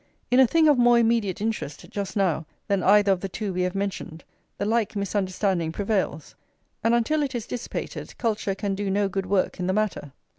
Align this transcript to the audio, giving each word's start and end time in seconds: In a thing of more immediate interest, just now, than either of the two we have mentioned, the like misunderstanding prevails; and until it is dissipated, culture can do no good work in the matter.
In 0.31 0.39
a 0.39 0.47
thing 0.47 0.67
of 0.67 0.79
more 0.79 0.97
immediate 0.97 1.41
interest, 1.41 1.87
just 1.91 2.17
now, 2.17 2.47
than 2.67 2.81
either 2.81 3.11
of 3.11 3.21
the 3.21 3.29
two 3.29 3.53
we 3.53 3.61
have 3.61 3.75
mentioned, 3.75 4.23
the 4.57 4.65
like 4.65 4.95
misunderstanding 4.95 5.71
prevails; 5.71 6.33
and 6.83 6.95
until 6.95 7.21
it 7.21 7.35
is 7.35 7.45
dissipated, 7.45 8.17
culture 8.17 8.55
can 8.55 8.73
do 8.73 8.89
no 8.89 9.07
good 9.07 9.27
work 9.27 9.59
in 9.59 9.67
the 9.67 9.73
matter. 9.73 10.11